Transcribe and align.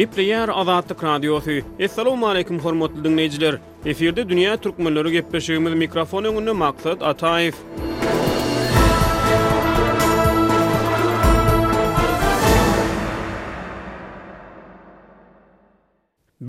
Gepleyer 0.00 0.48
Azadlyk 0.52 1.02
Radiosu. 1.04 1.50
Assalamu 1.84 2.26
alaykum 2.28 2.58
hormatly 2.62 3.04
dinleyijiler. 3.04 3.58
Eferde 3.90 4.24
dünýä 4.30 4.56
türkmenleri 4.64 5.12
gepleşýär. 5.18 5.74
Mikrofon 5.82 6.24
öňünde 6.32 6.52
maksat 6.62 7.02
Ataýew. 7.10 7.54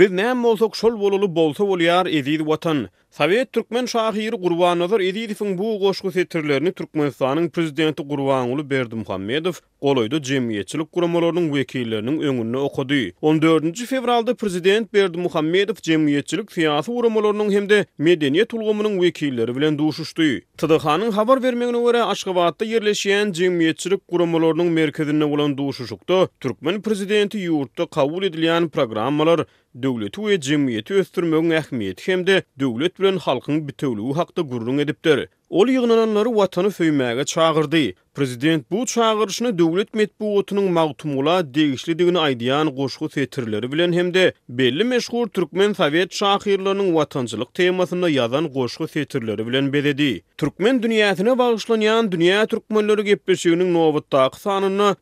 Biz 0.02 0.12
näme 0.18 0.44
bolsa 0.44 0.66
şol 0.80 0.96
bolaly 1.02 1.30
bolsa 1.36 1.64
bolýar 1.64 2.10
edidi 2.10 2.44
watan. 2.52 2.88
Sowet 3.18 3.54
türkmen 3.54 3.86
şahyry 3.92 4.36
gurbanyzlar 4.36 5.00
edidiň 5.00 5.58
bu 5.58 5.80
goşgu 5.80 6.12
setirlerini 6.12 6.70
Türkmenistanyň 6.72 7.50
prezidenti 7.56 8.04
Gurbanuly 8.12 8.64
Berdimuhammedow 8.70 9.60
goýdy 9.88 10.18
jemgyýetçilik 10.30 10.88
guramalarynyň 10.98 11.48
wekilleriniň 11.56 12.18
öňünde 12.30 12.58
okudy. 12.58 13.02
14-nji 13.22 13.86
fevralda 13.92 14.34
prezident 14.34 14.94
Berdimuhammedow 14.94 15.84
jemgyýetçilik 15.92 16.48
fiýasy 16.56 16.92
guramalarynyň 16.98 17.52
hemde 17.58 17.80
medeniýet 18.00 18.54
ulgamynyň 18.58 18.94
wekilleri 19.04 19.56
bilen 19.58 19.78
duşuşdy. 19.82 20.42
Tydyhanyň 20.58 21.12
habar 21.20 21.44
bermegine 21.44 21.82
görä 21.88 22.04
Aşgabatda 22.14 22.66
ýerleşýän 22.72 23.36
jemgyýetçilik 23.42 24.02
guramalarynyň 24.12 24.70
merkezinde 24.80 25.30
bolan 25.34 25.58
duşuşukda 25.58 26.28
türkmen 26.40 26.82
prezidenti 26.82 27.38
ýurtda 27.48 27.90
kabul 27.98 28.24
edilýän 28.32 28.70
programmalar 28.70 29.46
Döwlet 29.80 30.16
we 30.22 30.34
jemgyýet 30.38 30.90
öýstürmegiň 30.96 31.52
ähmiýeti 31.60 32.08
hemde 32.12 32.34
döwlet 32.64 32.94
bilen 33.04 33.20
halkyň 33.28 33.62
bitewligi 33.70 34.16
hakda 34.20 34.44
gurrun 34.54 34.84
edipdir. 34.86 35.22
Ol 35.62 35.72
ýygnananlary 35.76 36.34
watany 36.40 36.72
söýmäge 36.80 37.26
çagyrdy. 37.36 37.86
Prezident 38.16 38.72
bu 38.72 38.86
çağırışını 38.86 39.60
dövlet 39.60 39.94
metbuotunun 39.94 40.72
mağtumula 40.72 41.54
deyişli 41.54 42.00
digini 42.00 42.20
aydiyan 42.20 42.76
qoşqı 42.76 43.10
setirleri 43.10 43.72
bilen 43.72 43.94
hem 43.94 44.14
de 44.14 44.34
belli 44.50 44.84
meşhur 44.84 45.28
Türkmen 45.28 45.74
Sovet 45.74 46.14
şahirlarının 46.14 46.96
vatancılık 46.96 47.54
temasında 47.54 48.10
yazan 48.10 48.50
qoşqı 48.50 48.88
setirleri 48.88 49.48
bilen 49.48 49.74
bededi. 49.74 50.22
Türkmen 50.38 50.84
dünyasına 50.84 51.38
bağışlanyan 51.38 52.12
dünya 52.12 52.46
Türkmenlörü 52.46 53.02
gepeşiyonun 53.04 53.74
novut 53.74 54.10
taq 54.12 54.30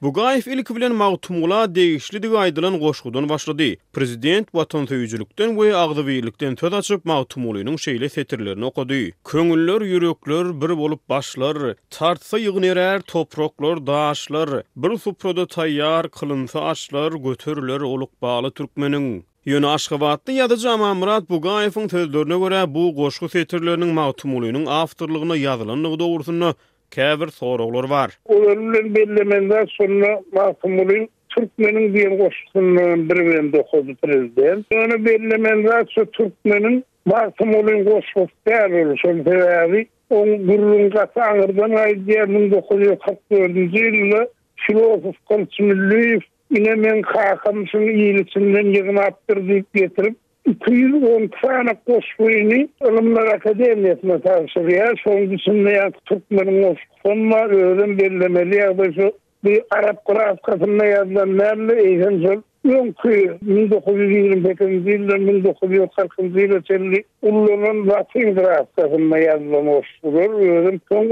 Bu 0.02 0.22
ilki 0.52 0.76
bilen 0.76 0.96
magtumgula 1.04 1.60
degişli 1.76 2.18
diýip 2.24 2.36
aýdylan 2.42 2.76
goşgudan 2.84 3.26
başlady. 3.32 3.72
Prezident 3.98 4.48
watan 4.54 4.86
söýüjlükden 4.92 5.50
we 5.60 5.68
agdy 5.84 6.04
bilikden 6.10 6.56
töz 6.60 6.74
açyp 6.74 7.02
magtumgulynyň 7.12 7.78
şeýle 7.86 8.10
fetirlerini 8.16 8.66
okady. 8.70 9.02
Köngüller, 9.32 9.82
ýürekler 9.92 10.46
bir 10.62 10.72
bolup 10.82 11.04
başlar, 11.10 11.58
tartsa 11.90 12.38
ýygyn 12.40 12.66
erer 12.72 13.02
toproklar, 13.02 13.84
daşlar, 13.88 14.50
bir 14.76 14.92
suprada 14.98 15.44
taýýar 15.58 16.10
kılınsa 16.10 16.60
açlar, 16.74 17.12
götürler 17.12 17.82
uluk 17.82 18.22
bağlı 18.22 18.50
türkmeniň. 18.60 19.22
Ýöne 19.48 19.68
Aşgabatda 19.72 20.34
ýa-da 20.36 20.56
Jamal 20.60 20.98
Murat 21.00 21.24
Bugaýewiň 21.32 21.86
sözlerine 21.92 22.36
görä 22.40 22.58
bu 22.76 22.82
goşgu 22.98 23.30
setirleriniň 23.36 23.94
magtumulynyň 24.00 24.66
awtorlygyna 24.78 25.36
ýazylanlygy 25.44 26.00
dogrusyny 26.02 26.50
käbir 26.96 27.32
soraglar 27.38 27.88
bar. 27.94 28.12
Ulanlar 28.36 28.86
bellemende 28.98 29.62
sonra 29.78 30.12
magtumulyň 30.40 31.08
Türkmenin 31.38 31.94
diyen 31.94 32.18
koşusundan 32.24 33.08
bir 33.10 33.20
ben 33.32 33.54
dokuzu 33.54 33.96
prezident. 34.04 34.66
Sonra 34.72 35.00
belli 35.06 35.38
menzatsa 35.48 36.06
Türkmenin 36.06 36.84
Martım 37.06 37.56
olin 37.56 37.86
koşus 37.86 38.32
derin 38.48 38.96
son 39.02 39.24
tevabi. 39.24 39.88
On 40.10 40.48
gurrun 40.48 40.90
katı 40.90 41.22
ağırdan 41.24 41.72
ay 41.72 42.06
diyen 42.08 42.30
1944 42.30 43.96
yılı 44.12 44.28
filozof 44.56 45.16
Kolçimilliyif 45.26 46.24
Yine 46.52 46.76
men 46.76 47.02
kakam 47.02 47.68
şun 47.68 47.82
iyilisinden 47.82 48.66
yığın 48.66 48.96
attır 48.96 49.48
deyip 49.48 49.74
getirip 49.74 50.16
210 50.48 51.30
tane 51.42 51.72
kosmoyini 51.86 52.70
ılımlar 52.86 53.26
akademiyatına 53.28 54.20
tavsiye 54.22 54.78
ya. 54.80 54.94
Son 55.04 55.32
düşünme 55.32 55.72
ya 55.74 55.92
Türkmen'in 56.06 56.64
oskun 56.64 57.32
var. 57.32 57.50
Öğren 57.50 57.98
bellemeli 58.00 58.56
ya 58.56 58.78
da 58.78 58.86
şu 58.94 59.12
bir 59.44 59.62
Arap 59.72 60.06
Kuraf 60.06 60.42
katında 60.42 60.86
yazılan 60.86 61.38
nerli 61.38 61.72
eğlenceli 61.74 62.40
Öňkü 62.68 63.40
1925 63.48 64.44
1940-njy 64.88 67.04
ýyly 67.24 67.86
Latin 67.90 68.28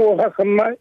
o 0.00 0.02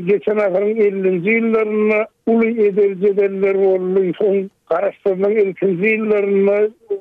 geçen 0.10 0.38
50-nji 0.38 0.88
ýyllaryna 1.36 2.02
uly 2.34 2.68
edeljedenler 2.68 3.56
bolmy, 3.62 4.06
soň 4.20 4.42
Karastan'ın 4.72 5.32
ilkinci 5.36 5.88
yıllarını, 5.96 6.58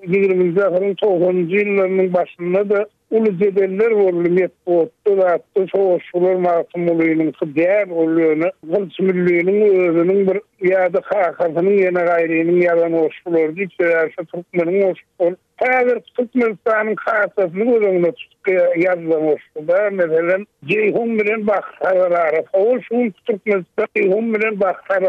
20. 0.06 0.44
yılların 0.46 0.96
90. 1.02 1.34
yıllarının 1.36 2.12
başında 2.14 2.68
da 2.70 2.86
Ulu 3.14 3.32
zedeller 3.38 3.90
oldu, 3.90 4.30
metbootta 4.30 5.16
da 5.18 5.26
attı, 5.26 5.66
soğuşçular 5.72 6.34
masum 6.34 6.88
oluyunun 6.88 7.30
ki 7.32 7.92
oluyunu, 7.92 8.50
kılç 8.74 8.98
milliyinin 9.00 9.88
özünün 9.88 10.26
bir 10.28 10.68
yadı 10.70 11.00
kakasının 11.00 11.70
yeni 11.70 11.92
gayriyinin 12.08 12.60
yadan 12.60 12.92
oluşkul 12.92 13.34
oldu. 13.34 13.60
İçer 13.60 13.86
yaşa 13.90 14.22
Türkmenin 14.34 14.82
oluşkul 14.82 15.26
oldu. 15.26 15.36
Tadır 15.58 16.00
Türkmenistan'ın 16.16 16.94
kakasının 16.94 17.66
ozunu 17.66 18.12
tutuk 18.12 18.48
yadan 18.76 19.10
oluşkul 19.22 19.60
Mesela 19.92 20.38
Ceyhun 20.66 21.18
bilen 21.18 21.46
bakkara 21.46 22.18
arası. 22.18 22.48
Oğuşun 22.52 23.14
Türkmenistan'ın 23.26 24.60
bakkara 24.60 25.08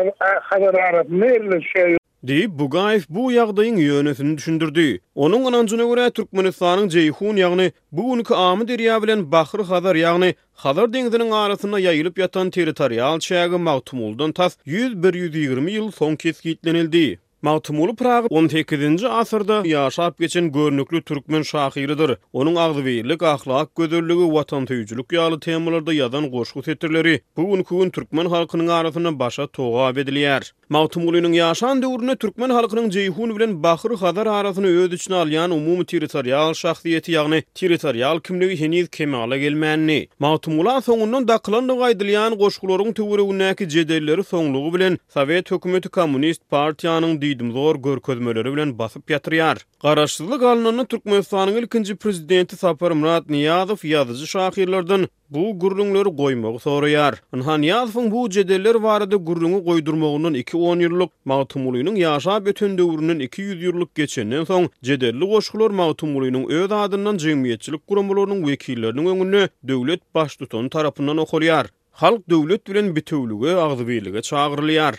arası. 0.84 1.08
Ne 1.20 1.26
erdi 1.26 1.60
şey 1.78 1.96
Deyip 2.28 2.52
Bugayev 2.60 3.02
bu 3.10 3.32
yağdayın 3.32 3.78
yönetini 3.78 4.38
düşündürdü. 4.38 5.00
Onun 5.16 5.46
anancına 5.46 5.84
göre 5.84 6.10
Türkmenistan'ın 6.10 6.88
Ceyhun 6.90 7.36
yağını 7.36 7.72
bu 7.92 8.12
unki 8.12 8.34
amı 8.34 8.68
derya 8.68 9.04
bilen 9.04 9.32
Bahri 9.32 9.64
Hazar 9.64 9.96
yağını 9.96 10.34
Hazar 10.54 10.94
denizinin 10.94 11.32
arasında 11.32 11.80
yayılıp 11.80 12.18
yatan 12.18 12.50
teritorial 12.50 13.20
çayagı 13.20 13.60
mahtumuldan 13.60 14.32
tas 14.32 14.58
100-120 14.68 15.70
yıl 15.70 15.92
son 15.92 16.16
keskitlenildi. 16.16 17.20
Mahtumulu 17.46 17.94
Prag 18.02 18.26
18-nji 18.26 19.08
asyrda 19.08 19.58
ýaşap 19.72 20.20
geçen 20.20 20.52
görnükli 20.56 21.02
türkmen 21.10 21.42
şahyrydyr. 21.52 22.12
Onuň 22.34 22.56
agdy 22.66 22.82
beýlik, 22.88 23.22
ahlak 23.32 23.70
gödürligi, 23.80 24.26
watan 24.36 24.66
töýjülik 24.70 25.14
ýaly 25.18 25.38
temalarda 25.46 25.94
ýazan 25.94 26.26
goşgu 26.34 26.64
setirleri 26.66 27.14
bu 27.38 27.46
günkü 27.52 27.92
türkmen 27.92 28.26
halkynyň 28.26 28.72
arasynda 28.78 29.14
başa 29.20 29.46
toga 29.48 29.90
bedilýär. 30.00 30.50
Mahtumulynyň 30.74 31.34
ýaşan 31.42 31.82
döwründe 31.86 32.16
türkmen 32.16 32.50
halkynyň 32.50 32.90
Jeýhun 32.98 33.36
bilen 33.36 33.54
Bahir 33.64 33.94
Hazar 34.04 34.26
arasyny 34.28 34.66
öwdüçün 34.82 35.14
alýan 35.14 35.54
umumy 35.60 35.86
territorial 35.94 36.54
şahsiýeti, 36.64 37.14
ýagny 37.18 37.44
territorial 37.62 38.20
kimligi 38.20 38.58
heniz 38.64 38.90
kemala 38.90 39.38
gelmänni. 39.38 40.00
Mahtumula 40.20 40.80
soňundan 40.88 41.28
daqlan 41.34 41.70
dogay 41.70 41.94
dilýan 42.02 42.34
goşgulorunyň 42.42 42.94
töwereginäki 43.02 43.70
jedelleri 43.78 44.24
soňlugy 44.34 44.74
bilen 44.80 44.98
Sowet 45.14 45.52
hökümeti 45.52 45.90
kommunist 45.90 46.42
partiýanyň 46.52 47.18
diýdim 47.36 47.52
zor 47.54 47.76
görkezmeleri 47.82 48.52
bilen 48.54 48.72
basyp 48.80 49.10
ýatyrýar. 49.12 49.58
Garaşsyzlyk 49.84 50.42
alnyny 50.44 50.86
Türkmenistanyň 50.86 51.58
ilkinji 51.62 51.96
prezidenti 51.96 52.56
Sapar 52.58 52.92
Murat 52.92 53.28
Niýazow 53.30 53.80
ýazyjy 53.90 54.28
şahyrlardan 54.28 55.08
bu 55.30 55.44
gurulňlary 55.60 56.10
goýmagy 56.22 56.60
soraýar. 56.68 57.18
Inhan 57.36 57.62
Niýazowyň 57.62 58.12
bu 58.12 58.24
jedeller 58.32 58.82
barada 58.84 59.16
gurulňy 59.16 59.60
goýdurmagynyň 59.68 60.40
2-10 60.54 60.86
ýyllyk 60.88 61.12
magtumulynyň 61.26 61.96
ýaşa 62.06 62.40
bütün 62.46 62.78
döwründen 62.78 63.20
200 63.20 63.64
ýyllyk 63.64 63.90
geçenden 63.96 64.44
soň 64.52 64.70
jedelli 64.84 65.26
goşgulary 65.36 65.76
magtumulynyň 65.84 66.46
öz 66.62 66.72
adyndan 66.72 67.18
jemgyýetçilik 67.24 67.82
guramalarynyň 67.90 68.40
wekillerini 68.50 69.08
öňünde 69.16 69.50
döwlet 69.68 70.02
baş 70.16 70.36
tutan 70.36 70.70
tarapyndan 70.70 71.18
okulýar. 71.18 71.66
Halk 71.92 72.30
dövlet 72.30 72.68
bilen 72.68 72.96
bitewligi, 72.96 73.56
agzybyligi 73.56 74.20
çağırylýar. 74.22 74.96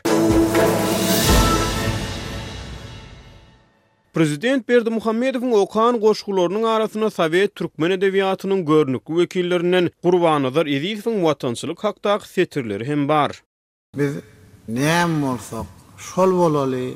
Prezident 4.17 4.69
Berdi 4.69 4.91
Muhammedovun 4.91 5.53
Okan 5.61 6.01
qoşqulorunun 6.01 6.63
arasına 6.63 7.11
Sovet 7.11 7.55
Türkmen 7.55 7.91
edebiyatının 7.91 8.67
görnük 8.67 9.11
vekillerinden 9.19 9.91
Qurbanazar 10.03 10.67
Eziyevin 10.75 11.25
vatançılıq 11.25 11.79
haqqıq 11.87 12.21
setirleri 12.35 12.85
hem 12.91 13.03
bar. 13.09 13.43
Biz 13.99 14.13
näm 14.79 15.13
bolsa 15.25 15.67
şol 16.09 16.31
bolaly 16.41 16.89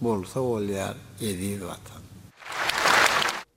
bolsa 0.00 0.40
olýar 0.40 0.94
Eziyev 1.22 1.60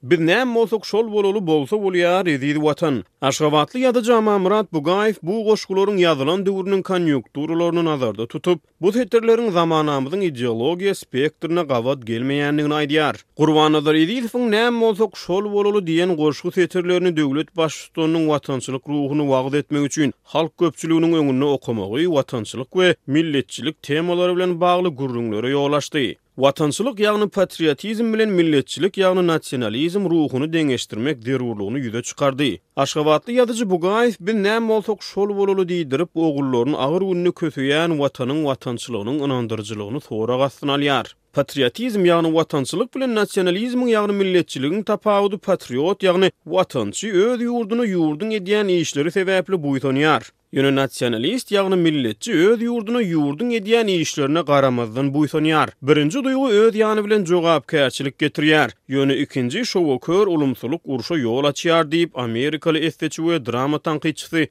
Biz 0.04 0.20
näme 0.20 0.54
bolsak 0.54 0.82
şol 0.86 1.06
bolulu 1.12 1.40
bolsa 1.46 1.76
bolýar 1.82 2.28
edi 2.34 2.48
watan. 2.66 2.96
Aşgabatly 3.28 3.80
ýa-da 3.84 4.00
Jama 4.08 4.34
Murat 4.38 4.66
Bugaýew 4.76 5.16
bu 5.28 5.32
goşgularyň 5.48 5.96
ýazylan 6.02 6.40
döwrüniň 6.48 6.82
konjunkturalaryny 6.88 7.84
nazarda 7.86 8.26
tutup, 8.34 8.58
bu 8.84 8.88
täterleriň 8.92 9.48
zamanamyzyň 9.58 10.24
ideologiýa 10.28 10.92
spektrine 10.98 11.62
gawat 11.70 12.04
gelmeýändigini 12.10 12.76
aýdýar. 12.82 13.16
Gurbanlar 13.40 13.94
Edilfiň 14.04 14.44
näme 14.56 14.82
bolsa 14.84 15.08
şol 15.24 15.48
bolulu 15.56 15.80
diýen 15.88 16.12
goşgu 16.20 16.50
täterlerini 16.58 17.12
döwlet 17.22 17.48
başçylygynyň 17.56 18.24
watançylyk 18.34 18.84
ruhuny 18.94 19.24
wagt 19.32 19.54
etmek 19.62 19.86
üçin 19.88 20.12
halk 20.34 20.52
köpçüliginiň 20.64 21.12
öňünde 21.22 21.48
okumagy 21.56 22.04
watançylyk 22.18 22.70
we 22.82 22.94
milletçilik 23.16 23.76
temalary 23.92 24.36
bilen 24.36 24.54
bagly 24.60 24.90
gurrunlara 25.02 25.48
ýol 25.56 25.80
Vatansılık 26.38 26.98
yağını 27.00 27.28
patriotizm 27.30 28.12
bilen 28.14 28.28
milletçilik 28.28 28.98
yağını 28.98 29.26
nasyonalizm 29.26 30.04
ruhunu 30.10 30.46
deňeşdirmek 30.54 31.16
derurluğunu 31.26 31.78
ýüze 31.78 32.02
çıkardı. 32.02 32.44
Aşgabatly 32.76 33.32
ýadyjy 33.36 33.70
Bugayif 33.70 34.16
bir 34.20 34.34
näme 34.34 34.72
oltok 34.72 35.02
şol 35.02 35.28
vololu 35.36 35.68
deyidirip 35.68 36.08
oğullorun 36.14 36.72
ağır 36.72 37.02
ünlü 37.02 37.28
kötüýän 37.28 37.90
watanyň 38.02 38.44
vatansılığının 38.44 39.18
inandırıcılığını 39.18 40.00
soğura 40.00 40.34
astyna 40.42 40.72
alyar. 40.72 41.16
Patriotizm 41.32 42.04
yağını 42.04 42.34
vatansılık 42.34 42.94
bilen 42.96 43.14
nasyonalizmin 43.14 43.86
yağını 43.86 44.12
milletçilikini 44.12 44.84
tapawudy 44.84 45.36
patriot 45.36 46.02
yağını 46.02 46.30
vatansı 46.46 47.08
öz 47.08 47.14
yurdunu 47.14 47.86
yurdunu 47.86 47.86
yurdunu 47.86 48.32
yurdunu 48.32 49.12
yurdunu 49.12 49.74
yurdunu 49.74 50.20
Yönü 50.54 50.76
nasyonalist 50.76 51.52
yağını 51.52 51.76
milletçi 51.76 52.32
öz 52.34 52.62
yurduna 52.62 53.00
yurdun 53.00 53.50
ediyen 53.50 53.86
işlerine 53.86 54.42
qaramazdan 54.42 55.14
buysonyar. 55.14 55.70
Birinci 55.82 56.24
duygu 56.24 56.50
öz 56.50 56.74
yanı 56.76 57.04
bilen 57.04 57.24
cogab 57.24 57.62
kerçilik 57.70 58.18
getiriyar. 58.18 58.70
Yönü 58.88 59.14
ikinci 59.16 59.66
şovokör 59.66 60.26
olumsuluk 60.26 60.80
urşa 60.84 61.16
yol 61.16 61.44
açyar 61.44 61.92
deyip 61.92 62.18
Amerikali 62.18 62.78
esteçi 62.78 63.26
ve 63.28 63.46
drama 63.46 63.80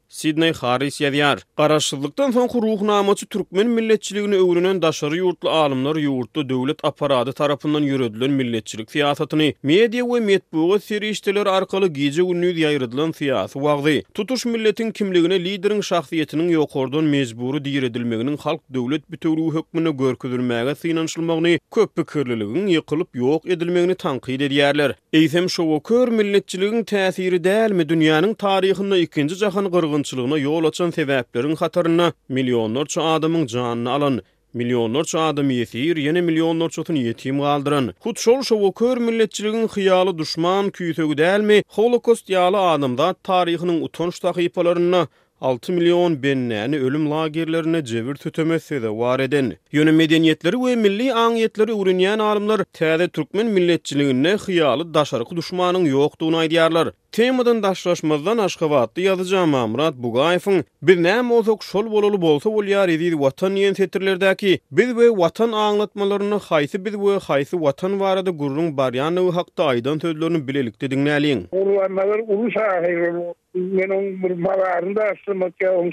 Sidney 0.10 0.54
Harris 0.54 1.02
yediyar. 1.02 1.40
Qaraşsızlıktan 1.58 2.32
son 2.32 2.48
kuruh 2.48 2.82
namacı 2.82 3.26
Türkmen 3.26 3.68
milletçiliğini 3.68 4.36
öğrenen 4.36 4.82
daşarı 4.82 5.18
yurtlu 5.18 5.50
alımlar 5.50 5.96
yurtlu 5.96 6.50
devlet 6.50 6.86
aparadı 6.86 7.34
tarafından 7.34 7.82
yürüdülen 7.82 8.32
milletçilik 8.32 8.92
siyasatını 8.92 9.54
medya 9.64 10.06
ve 10.08 10.20
metbuğa 10.20 10.80
seri 10.80 11.10
işteler 11.10 11.46
arkalı 11.46 11.88
gece 11.88 12.24
günlüyü 12.24 12.60
yayrıdılan 12.60 13.12
siyasi 13.12 13.62
vaqdi. 13.62 14.04
Tutuş 14.14 14.46
milletin 14.46 14.92
kimliğine 14.92 15.40
liderin 15.44 15.82
şahsiýetiniň 15.94 16.48
ýokardan 16.58 17.06
mezburi 17.14 17.60
diýer 17.66 17.86
edilmeginiň 17.90 18.40
halk 18.46 18.62
döwlet 18.76 19.04
bitiwrugy 19.14 19.52
hökmüne 19.58 19.92
görkezilmäge 20.02 20.74
synanşylmagyny 20.82 21.58
köp 21.78 21.92
pikirliligiň 22.00 22.66
ýykylyp 22.76 23.22
ýok 23.24 23.46
edilmegini 23.56 23.96
tanqid 24.06 24.42
edýärler. 24.48 24.96
Eýsem 25.20 25.48
şu 25.56 25.68
wökür 25.72 26.14
milletçiliginiň 26.20 26.86
täsiri 26.94 27.40
dälmi 27.50 27.84
dünýäniň 27.94 28.34
taryhynda 28.46 28.98
2-nji 29.06 29.38
jahan 29.46 29.70
gyrgynçylygyna 29.76 30.42
ýol 30.48 30.70
açan 30.74 30.96
sebäplerin 31.00 31.54
hatarına 31.62 32.10
millionlarça 32.38 33.10
adamyň 33.16 33.50
janyny 33.58 33.98
alan 34.00 34.22
Milyonlar 34.54 35.04
çadım 35.04 35.26
adam 35.30 35.50
yetir, 35.50 35.98
yeni 35.98 36.22
milyonlar 36.22 36.70
çotun 36.70 36.96
yetim 36.96 37.40
kaldırın. 37.40 37.94
Hut 38.00 38.20
şol 38.20 38.42
şo 38.42 38.72
kör 38.72 38.98
milletçiliğin 38.98 39.68
hiyalı 39.68 40.18
düşman 40.18 40.70
küyütögü 40.70 41.18
değil 41.18 41.40
mi? 41.40 41.64
Holocaust 41.70 42.30
yalı 42.30 42.60
adamda 42.60 43.14
tarihinin 43.24 43.82
utonuş 43.82 44.20
takipalarına, 44.20 45.08
6 45.44 45.70
milyon 45.74 46.24
benneni 46.24 46.80
ölüm 46.80 47.12
lagerlerine 47.12 47.86
cevir 47.86 48.16
tütömesi 48.16 48.82
de 48.84 48.90
var 48.90 49.20
eden. 49.20 49.58
Yönü 49.72 49.92
medeniyetleri 49.92 50.66
ve 50.66 50.76
milli 50.76 51.14
aniyetleri 51.14 51.82
ürünyen 51.82 52.20
alımlar 52.20 52.60
tədə 52.60 53.10
Türkmen 53.10 53.46
milletçiliğine 53.46 54.36
hiyalı 54.48 54.94
daşarıkı 54.94 55.36
düşmanın 55.38 55.86
yoktuğuna 55.86 56.44
idiyarlar. 56.46 56.92
Temadan 57.14 57.64
daşlaşmazdan 57.64 58.38
aşka 58.38 58.70
vaatlı 58.70 59.02
yazıcağım 59.02 59.56
Amrat 59.56 59.94
Bugayf'ın 59.96 60.64
bir 60.82 61.04
nem 61.04 61.32
ozok 61.32 61.64
şol 61.64 61.92
bololu 61.92 62.22
bolsa 62.22 62.50
yar 62.68 62.90
ediydi 62.90 63.20
vatan 63.20 63.52
yiyen 63.56 63.74
setirlerdaki 63.74 64.60
biz 64.72 64.98
ve 64.98 65.10
vatan 65.12 65.52
anlatmalarını 65.52 66.36
haysi 66.40 66.86
biz 66.86 66.98
ve 66.98 67.18
haysi 67.28 67.62
vatan 67.62 68.00
varada 68.00 68.30
gururun 68.30 68.78
baryanı 68.78 69.28
ve 69.28 69.32
hakta 69.32 69.66
aydan 69.66 69.98
sözlerini 70.00 70.48
bilelik 70.48 70.82
dedin 70.82 71.06
neliyin. 71.06 71.48
Ulanmalar 71.52 72.20
ulu 72.28 72.52
sahirin 72.52 73.14
ulu 73.14 73.36
sahirin 73.56 73.90
ulu 73.90 73.90
sahirin 73.90 73.96
ulu 73.96 74.16
sahirin 74.16 74.16
ulu 74.16 74.34
sahirin 74.34 74.48
ulu 74.48 74.72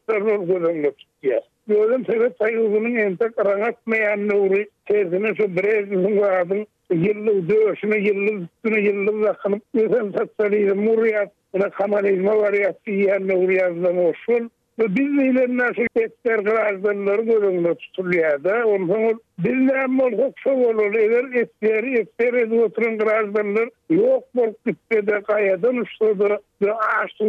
sahirin 0.07 0.45
ulu 0.53 0.91
sahirin 1.23 1.43
Gözüm 1.67 2.05
sebep 2.05 2.35
sayılığının 2.41 2.95
ente 2.95 3.29
rangatmayan 3.45 4.27
nuri 4.27 4.69
tezine 4.85 5.35
şu 5.37 5.55
brez 5.55 5.91
uzun 5.91 6.17
vardın. 6.17 6.67
Yıllık 6.91 7.49
döğüşüne 7.49 7.97
yıllık 7.97 8.49
üstüne 8.49 8.79
yıllık 8.79 9.25
yakınıp 9.25 9.63
gözüm 9.73 10.13
satsalıydı 10.13 10.75
muriyat. 10.75 11.31
Buna 11.53 11.69
kamalizma 11.69 12.37
var 12.37 12.53
ya 12.53 12.73
siyyen 12.85 13.27
nuri 13.27 13.65
oşul. 14.07 14.47
Biz 14.79 14.95
bilen 15.17 15.57
näçe 15.57 15.87
ketler 15.95 16.39
garazdanlar 16.39 17.19
görünme 17.19 17.71
tutulýada, 17.79 18.57
onuň 18.73 19.15
bilen 19.45 19.97
bol 19.99 20.11
hukuk 20.11 20.45
bolur, 20.59 20.95
eger 21.03 21.41
etleri 21.41 21.93
etleri 22.01 22.59
oturan 22.65 22.97
garazdanlar 22.99 23.69
ýok 23.97 24.25
bolup 24.39 24.65
gitse 24.69 24.99
de 25.07 25.17
gaýadan 25.29 25.75
uçdur, 25.83 26.31
nokta, 26.61 27.25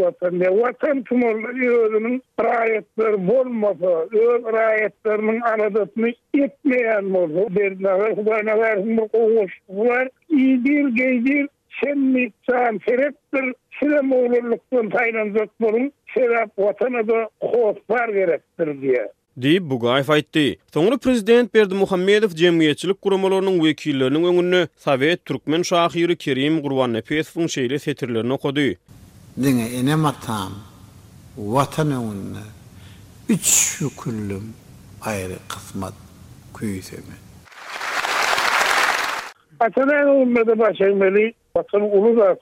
watan, 0.00 0.34
watan 0.62 0.96
tumanlary 1.12 1.62
ýörünin 1.68 2.16
raýatlar 2.46 3.14
bolmasa, 3.32 3.92
öň 4.24 4.50
raýatlarynyň 4.56 5.38
anadatyny 5.52 6.10
etmeýän 6.34 7.06
bolup, 7.14 7.50
sen 11.84 11.98
mi 11.98 12.32
sen 12.50 12.78
ferettir 12.78 13.54
sinem 13.80 14.12
oğlunluktan 14.12 14.88
taylan 14.90 15.32
zot 15.32 15.50
bolun 15.60 15.92
sebep 16.14 16.48
vatana 16.58 17.08
da 17.08 17.28
hof 17.40 17.76
var 17.90 18.08
gerektir 18.08 18.80
diye. 18.82 19.08
Diýip 19.42 19.64
bu 19.70 19.74
gaýf 19.80 20.08
aýtdy. 20.12 20.58
Soňra 20.74 20.96
prezident 21.00 21.54
Berdi 21.54 21.74
Muhammedow 21.74 22.32
jemgyýetçilik 22.36 22.98
guramalarynyň 23.02 23.56
wekilleriniň 23.66 24.24
öňünde 24.32 24.68
Sowet 24.78 25.24
türkmen 25.24 25.62
şahyry 25.62 26.16
Kerim 26.16 26.58
Gurbannepesowyň 26.62 27.46
şeýle 27.56 27.78
setirlerini 27.78 28.32
okudy. 28.32 28.74
Dene 29.36 29.66
ene 29.80 29.96
matam 29.96 30.52
watanyňyňy 31.38 32.42
üç 33.28 33.46
şüküllüm 33.46 34.52
aýry 35.00 35.38
kysmat 35.52 35.94
küýsemi. 36.56 37.16
Atanyň 39.60 40.08
ulmady 40.16 40.58
başlamaly, 40.58 41.32
Vatan 41.56 41.82
ulu 41.82 42.16
da 42.16 42.36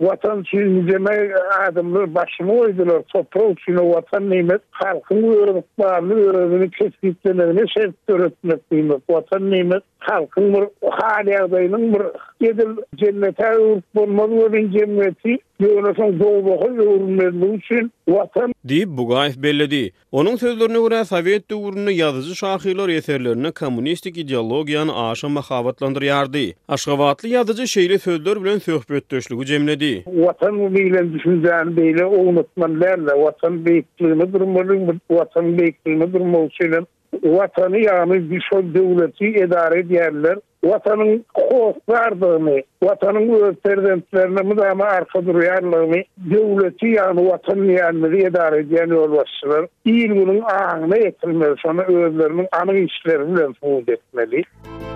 vatan 0.00 0.42
suyu 0.44 0.68
nizemeyi 0.74 1.36
adamlar 1.36 2.14
başımı 2.14 2.52
oydular, 2.52 3.02
toprağı 3.02 3.54
vatan 3.90 4.30
nimet, 4.30 4.60
«Halkın 4.84 5.22
görüp 5.22 5.64
bağlı 5.78 6.14
görüpünü 6.14 6.70
kesip 6.70 7.24
denene 7.26 7.66
şerit 7.68 7.96
görüpmek 8.06 8.60
Vatan 9.10 9.50
neymiş? 9.50 9.78
halkın 9.98 10.54
bir 10.54 10.64
hali 10.90 11.38
adayının 11.40 11.94
bir 11.94 12.02
yedil 12.46 12.76
cennete 12.94 13.58
uyurup 13.58 13.84
bulmadı 13.94 14.32
olin 14.46 14.72
cenneti. 14.78 15.38
Yoruna 15.60 15.94
son 15.94 16.20
doğu 16.20 16.44
boku 16.44 16.74
yorulmadı 16.74 17.86
vatan. 18.08 18.52
Deyip 18.64 18.88
Bugayev 18.88 19.32
belledi. 19.38 19.92
Onun 20.12 20.36
sözlerine 20.36 20.80
göre 20.88 21.04
Sovyet 21.04 21.50
doğurunu 21.50 21.90
yazıcı 21.90 22.36
şahiler 22.36 22.88
yeterlerine 22.88 23.50
komünistik 23.50 24.16
ideologiyanı 24.18 25.08
aşa 25.10 25.28
mahabatlandırıyardı. 25.28 26.38
Aşgavatlı 26.68 27.28
yazıcı 27.28 27.68
şeyli 27.68 27.98
sözler 27.98 28.44
bilen 28.44 28.58
söhbet 28.58 29.10
döşlüğü 29.10 29.46
cemledi. 29.46 30.04
Vatan 30.06 30.58
bu 30.60 30.74
bilen 30.74 31.12
düşüncelerini 31.14 31.76
bile 31.76 32.04
olmadı. 32.04 32.46
Vatan 32.58 33.64
bu 33.64 33.66
bilen 33.70 34.73
bilmedim 34.74 35.00
bu 35.10 35.16
vatan 35.16 35.58
beyklerine 35.58 36.14
bir 36.14 36.20
mosele. 36.20 36.80
Vatanı 37.22 37.78
yani 37.78 38.30
bir 38.30 38.44
sol 38.52 38.62
devleti 38.74 39.26
edare 39.26 39.78
ediyenler. 39.80 40.36
Vatanın 40.64 41.24
korklardığını, 41.34 42.60
vatanın 42.82 43.32
öterdentlerine 43.42 44.42
mi 44.42 44.56
da 44.56 44.70
ama 44.70 44.84
arka 44.84 45.26
duruyarlığını, 45.26 46.02
devleti 46.30 46.86
yani 46.86 47.30
vatan 47.30 47.68
niyanları 47.68 48.18
edare 48.20 48.58
ediyen 48.58 48.86
yol 48.86 49.10
başlar. 49.12 49.66
İyil 49.84 50.10
bunun 50.10 50.40
ağına 50.40 50.96
yetinmeli 50.96 51.54
sonra 51.58 51.82
özlerinin 51.86 52.48
anı 52.62 52.76
işlerinden 52.78 53.52
fuhut 53.52 53.88
etmeli. 53.88 54.36
Müzik 54.36 54.93